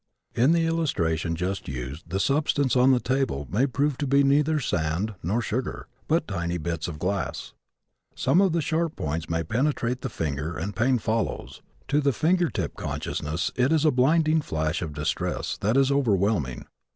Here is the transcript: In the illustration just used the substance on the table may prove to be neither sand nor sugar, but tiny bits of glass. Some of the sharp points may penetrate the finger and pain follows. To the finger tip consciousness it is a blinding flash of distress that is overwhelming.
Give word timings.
In 0.33 0.51
the 0.51 0.65
illustration 0.65 1.35
just 1.35 1.67
used 1.67 2.09
the 2.09 2.19
substance 2.19 2.75
on 2.75 2.89
the 2.91 2.99
table 2.99 3.45
may 3.51 3.67
prove 3.67 3.99
to 3.99 4.07
be 4.07 4.23
neither 4.23 4.59
sand 4.59 5.13
nor 5.21 5.43
sugar, 5.43 5.85
but 6.07 6.27
tiny 6.27 6.57
bits 6.57 6.87
of 6.87 6.97
glass. 6.97 7.53
Some 8.15 8.41
of 8.41 8.51
the 8.51 8.63
sharp 8.63 8.95
points 8.95 9.29
may 9.29 9.43
penetrate 9.43 10.01
the 10.01 10.09
finger 10.09 10.57
and 10.57 10.75
pain 10.75 10.97
follows. 10.97 11.61
To 11.89 12.01
the 12.01 12.13
finger 12.13 12.49
tip 12.49 12.75
consciousness 12.75 13.51
it 13.55 13.71
is 13.71 13.85
a 13.85 13.91
blinding 13.91 14.41
flash 14.41 14.81
of 14.81 14.93
distress 14.93 15.55
that 15.61 15.77
is 15.77 15.91
overwhelming. 15.91 16.65